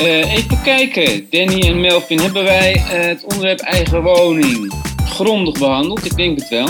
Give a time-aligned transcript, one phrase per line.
[0.00, 4.72] Uh, even kijken, Danny en Melvin, hebben wij uh, het onderwerp eigen woning
[5.04, 6.04] grondig behandeld?
[6.04, 6.68] Ik denk het wel.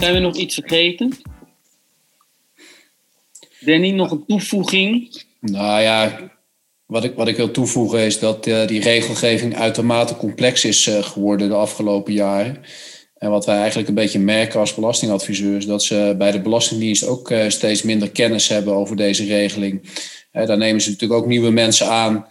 [0.00, 1.12] Zijn we nog iets vergeten?
[3.60, 5.22] Danny, nog een toevoeging?
[5.40, 6.18] Nou ja,
[6.86, 11.48] wat ik, wat ik wil toevoegen is dat uh, die regelgeving uitermate complex is geworden
[11.48, 12.64] de afgelopen jaren.
[13.24, 17.32] En wat wij eigenlijk een beetje merken als belastingadviseurs, dat ze bij de Belastingdienst ook
[17.48, 19.82] steeds minder kennis hebben over deze regeling.
[20.32, 22.26] Daar nemen ze natuurlijk ook nieuwe mensen aan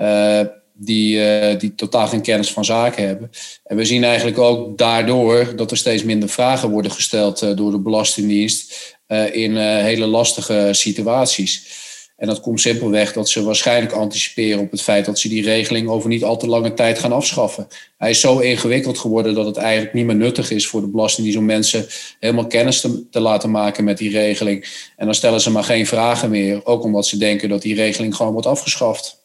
[0.00, 0.40] uh,
[0.72, 3.30] die, uh, die totaal geen kennis van zaken hebben.
[3.64, 7.80] En we zien eigenlijk ook daardoor dat er steeds minder vragen worden gesteld door de
[7.80, 8.96] Belastingdienst
[9.32, 11.84] in hele lastige situaties.
[12.16, 15.88] En dat komt simpelweg dat ze waarschijnlijk anticiperen op het feit dat ze die regeling
[15.88, 17.68] over niet al te lange tijd gaan afschaffen.
[17.98, 21.38] Hij is zo ingewikkeld geworden dat het eigenlijk niet meer nuttig is voor de Belastingdienst
[21.38, 21.86] om mensen
[22.20, 24.66] helemaal kennis te, te, laten maken met die regeling.
[24.96, 28.16] En dan stellen ze maar geen vragen meer, ook omdat ze denken dat die regeling
[28.16, 29.24] gewoon wordt afgeschaft.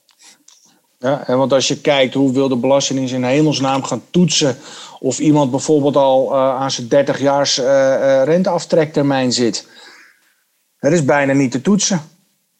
[0.99, 4.57] Ja, en want als je kijkt hoe wil de Belastingdienst in hemelsnaam gaan toetsen
[4.99, 9.67] of iemand bijvoorbeeld al uh, aan zijn 30 jaars uh, uh, renteaftrektermijn zit.
[10.79, 12.10] Dat is bijna niet te toetsen.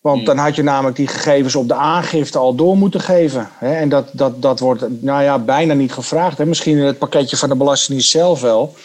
[0.02, 0.26] Want hmm.
[0.26, 3.50] dan had je namelijk die gegevens op de aangifte al door moeten geven.
[3.60, 6.46] En dat, dat, dat wordt nou ja, bijna niet gevraagd.
[6.46, 8.76] Misschien in het pakketje van de Belastingdienst zelf wel.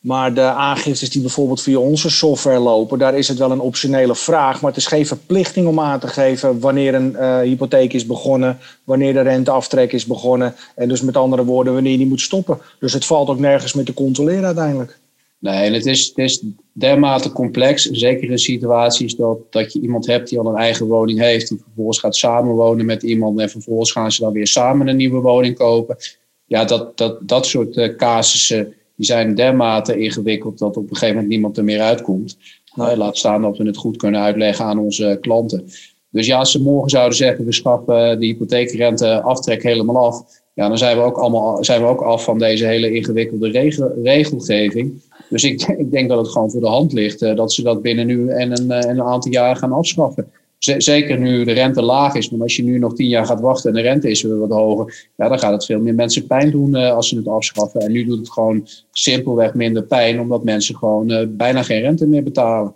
[0.00, 4.14] Maar de aangiftes die bijvoorbeeld via onze software lopen, daar is het wel een optionele
[4.14, 4.60] vraag.
[4.60, 8.58] Maar het is geen verplichting om aan te geven wanneer een uh, hypotheek is begonnen,
[8.84, 10.54] wanneer de renteaftrek is begonnen.
[10.74, 12.58] En dus met andere woorden, wanneer die moet stoppen.
[12.78, 14.98] Dus het valt ook nergens meer te controleren uiteindelijk.
[15.38, 20.06] Nee, en het is, het is dermate complex, zeker in situaties dat, dat je iemand
[20.06, 23.92] hebt die al een eigen woning heeft, die vervolgens gaat samenwonen met iemand en vervolgens
[23.92, 25.96] gaan ze dan weer samen een nieuwe woning kopen.
[26.44, 31.14] Ja, dat, dat, dat soort uh, casussen die zijn dermate ingewikkeld dat op een gegeven
[31.14, 32.38] moment niemand er meer uitkomt.
[32.74, 35.64] Nou, laat staan dat we het goed kunnen uitleggen aan onze klanten.
[36.10, 40.24] Dus ja, als ze morgen zouden zeggen, we schappen de hypotheekrente aftrek helemaal af.
[40.54, 43.92] Ja, dan zijn we ook, allemaal, zijn we ook af van deze hele ingewikkelde regel,
[44.02, 45.02] regelgeving.
[45.28, 47.82] Dus ik, ik, denk dat het gewoon voor de hand ligt uh, dat ze dat
[47.82, 50.30] binnen nu en een, uh, een aantal jaar gaan afschaffen.
[50.58, 53.70] Zeker nu de rente laag is, maar als je nu nog tien jaar gaat wachten
[53.70, 56.50] en de rente is weer wat hoger, ja, dan gaat het veel meer mensen pijn
[56.50, 57.80] doen uh, als ze het afschaffen.
[57.80, 62.22] En nu doet het gewoon simpelweg minder pijn, omdat mensen gewoon bijna geen rente meer
[62.22, 62.74] betalen.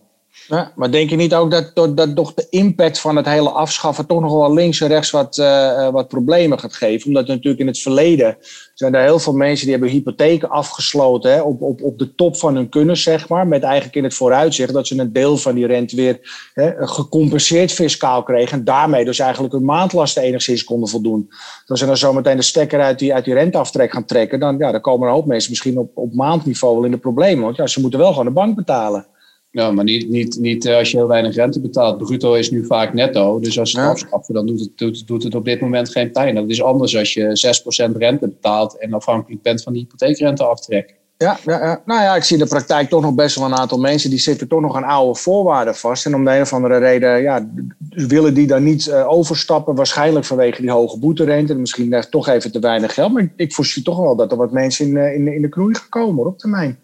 [0.49, 4.21] Maar denk je niet ook dat, dat toch de impact van het hele afschaffen toch
[4.21, 7.07] nog wel links en rechts wat, uh, wat problemen gaat geven?
[7.07, 8.37] Omdat natuurlijk in het verleden
[8.75, 12.37] zijn er heel veel mensen die hebben hypotheken afgesloten hè, op, op, op de top
[12.37, 13.47] van hun kunnen, zeg maar.
[13.47, 16.19] Met eigenlijk in het vooruitzicht dat ze een deel van die rente weer
[16.55, 18.59] hè, gecompenseerd fiscaal kregen.
[18.59, 21.31] En daarmee dus eigenlijk hun maandlasten enigszins konden voldoen.
[21.67, 24.73] Als ze dan zometeen de stekker uit die, uit die renteaftrek gaan trekken, dan, ja,
[24.73, 27.45] dan komen een hoop mensen misschien op, op maandniveau wel in de problemen.
[27.45, 29.07] Want ja, ze moeten wel gewoon de bank betalen.
[29.53, 31.99] Ja, maar niet, niet, niet eh, als je heel weinig rente betaalt.
[31.99, 33.41] Bruto is nu vaak netto.
[33.41, 33.93] Dus als je het ja.
[33.93, 36.35] afschaffen, dan doet het, doet, doet het op dit moment geen pijn.
[36.35, 40.99] Dat is anders als je 6% rente betaalt en afhankelijk bent van de hypotheekrenteaftrek.
[41.17, 43.57] Ja, ja, ja, nou ja, ik zie in de praktijk toch nog best wel een
[43.57, 46.07] aantal mensen die zitten toch nog aan oude voorwaarden vast.
[46.07, 47.51] En om de een of andere reden ja,
[47.89, 49.75] willen die daar niet uh, overstappen.
[49.75, 51.55] Waarschijnlijk vanwege die hoge boeterente.
[51.55, 53.13] Misschien toch even te weinig geld.
[53.13, 55.89] Maar ik voorzie toch wel dat er wat mensen in, in, in de knoei gaan
[55.89, 56.79] komen op termijn.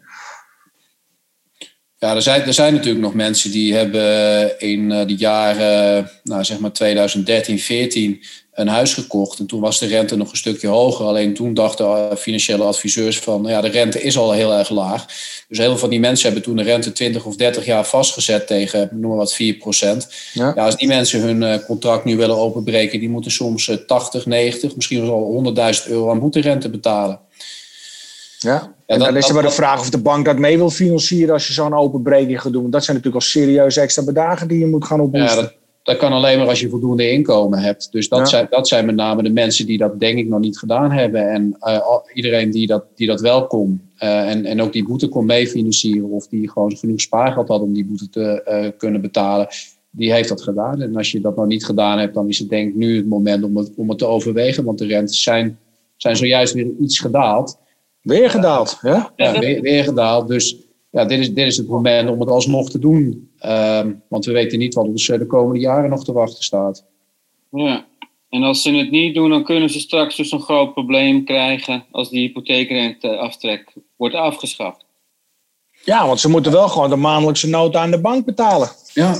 [1.98, 6.44] Ja, er zijn, er zijn natuurlijk nog mensen die hebben in eh, de jaren, nou
[6.44, 9.38] zeg maar 2013, 14 een huis gekocht.
[9.38, 11.06] En toen was de rente nog een stukje hoger.
[11.06, 14.70] Alleen toen dachten eh, financiële adviseurs van, nou ja, de rente is al heel erg
[14.70, 15.06] laag.
[15.48, 18.46] Dus heel veel van die mensen hebben toen de rente 20 of 30 jaar vastgezet
[18.46, 20.08] tegen, noem maar wat, 4 procent.
[20.32, 20.52] Ja.
[20.54, 20.64] ja.
[20.64, 25.06] als die mensen hun eh, contract nu willen openbreken, die moeten soms 80, 90, misschien
[25.06, 27.20] wel 100.000 euro aan boeterente betalen.
[28.38, 31.32] Ja, en dan is er maar de vraag of de bank dat mee wil financieren
[31.32, 32.70] als je zo'n openbreking gaat doen.
[32.70, 35.38] Dat zijn natuurlijk al serieuze extra bedragen die je moet gaan oplossen.
[35.38, 37.88] Ja, dat, dat, kan alleen maar als je voldoende inkomen hebt.
[37.92, 40.58] Dus dat, zijn, dat zijn met name de mensen die dat denk ik nog niet
[40.58, 41.30] gedaan hebben.
[41.30, 45.08] En uh, iedereen die dat, die dat wel kon uh, en, en ook die boete
[45.08, 49.48] kon meefinancieren of die gewoon genoeg spaargeld had om die boete te uh, kunnen betalen,
[49.90, 50.82] die heeft dat gedaan.
[50.82, 53.06] En als je dat nog niet gedaan hebt, dan is het denk ik nu het
[53.06, 54.64] moment om het, om het te overwegen.
[54.64, 55.58] Want de rentes zijn,
[55.96, 57.58] zijn zojuist weer iets gedaald.
[58.06, 59.12] Weer gedaald, ja?
[59.16, 60.28] Ja, weer, weer gedaald.
[60.28, 60.56] Dus
[60.90, 63.30] ja, dit, is, dit is het moment om het alsnog te doen.
[63.40, 66.84] Uh, want we weten niet wat ons de komende jaren nog te wachten staat.
[67.50, 67.84] Ja,
[68.28, 71.84] en als ze het niet doen, dan kunnen ze straks dus een groot probleem krijgen
[71.90, 74.84] als die hypotheekrenteaftrek wordt afgeschaft.
[75.84, 78.68] Ja, want ze moeten wel gewoon de maandelijkse nota aan de bank betalen.
[78.92, 79.14] Ja.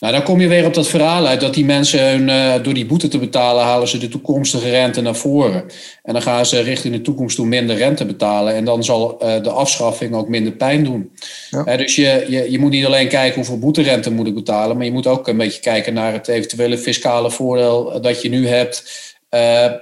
[0.00, 2.74] Nou, dan kom je weer op dat verhaal uit dat die mensen hun, uh, door
[2.74, 5.64] die boete te betalen halen ze de toekomstige rente naar voren.
[6.02, 8.54] En dan gaan ze richting de toekomst toe minder rente betalen.
[8.54, 11.10] En dan zal uh, de afschaffing ook minder pijn doen.
[11.50, 11.66] Ja.
[11.66, 14.84] Uh, dus je, je, je moet niet alleen kijken hoeveel boeterente moet ik betalen, maar
[14.84, 18.84] je moet ook een beetje kijken naar het eventuele fiscale voordeel dat je nu hebt.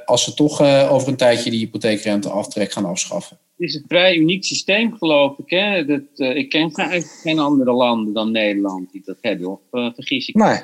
[0.05, 0.61] als ze toch
[0.91, 3.39] over een tijdje die hypotheekrenteaftrek gaan afschaffen.
[3.59, 5.51] Is een vrij uniek systeem, geloof ik.
[5.51, 5.85] Hè?
[5.85, 9.51] Dat, uh, ik ken eigenlijk geen andere landen dan Nederland die dat hebben.
[9.51, 10.59] Of uh, vergis ik Nee.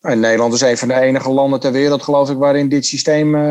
[0.00, 3.42] Nederland is een van de enige landen ter wereld, geloof ik, waarin dit systeem uh,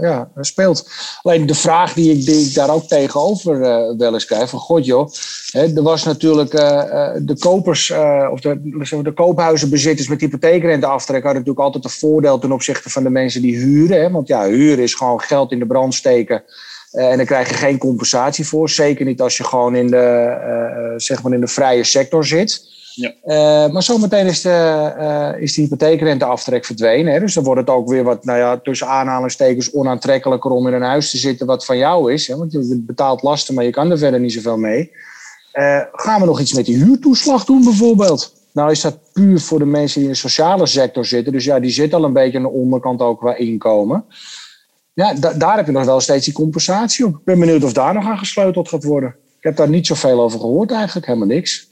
[0.00, 0.90] ja, speelt.
[1.22, 3.58] Alleen de vraag die ik, die ik daar ook tegenover
[3.96, 5.10] wel eens krijg: van god joh,
[5.50, 7.90] hè, er was natuurlijk de kopers
[8.30, 13.10] of de, de koophuizenbezitters met hypotheekrenteaftrek hadden natuurlijk altijd een voordeel ten opzichte van de
[13.10, 14.00] mensen die huren.
[14.00, 14.10] Hè?
[14.10, 16.42] Want ja, huren is gewoon geld in de brand steken.
[16.92, 18.68] Uh, en daar krijg je geen compensatie voor.
[18.68, 20.36] Zeker niet als je gewoon in de,
[20.86, 22.68] uh, zeg maar in de vrije sector zit.
[22.94, 23.14] Ja.
[23.24, 27.12] Uh, maar zometeen is de, is de hypotheekrenteaftrek verdwenen.
[27.12, 27.20] Hè?
[27.20, 30.82] Dus dan wordt het ook weer wat, nou ja, tussen aanhalingstekens onaantrekkelijker om in een
[30.82, 32.26] huis te zitten wat van jou is.
[32.26, 32.36] Hè?
[32.36, 34.90] Want je betaalt lasten, maar je kan er verder niet zoveel mee.
[35.92, 38.34] gaan we nog iets met die huurtoeslag doen bijvoorbeeld?
[38.52, 41.32] Nou is dat puur voor de mensen die in de sociale sector zitten.
[41.32, 44.04] Dus ja, die zitten al een beetje aan de onderkant ook qua inkomen.
[44.92, 47.14] Ja, da daar heb je nog wel steeds die compensatie op.
[47.14, 49.16] Ik ben benieuwd of daar nog aan gesleuteld gaat worden.
[49.36, 51.68] Ik heb daar niet zoveel over gehoord eigenlijk, helemaal niks.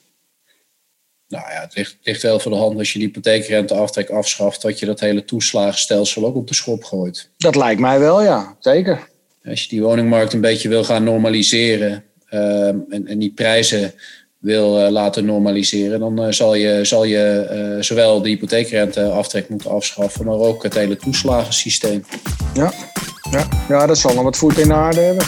[1.29, 4.79] Nou ja, het ligt, ligt wel voor de hand als je die hypotheekrenteaftrek afschaft, dat
[4.79, 7.31] je dat hele toeslagenstelsel ook op de schop gooit.
[7.37, 9.09] Dat lijkt mij wel, ja, zeker.
[9.45, 13.95] Als je die woningmarkt een beetje wil gaan normaliseren uh, en, en die prijzen
[14.39, 20.25] wil uh, laten normaliseren, dan uh, zal je, zal je zowel de hypotheekrenteaftrek moeten afschaffen,
[20.25, 22.05] maar ook het hele toeslagensysteem.
[22.55, 22.73] Ja,
[23.31, 25.27] ja, ja dat zal nog wat voet in de aarde hebben.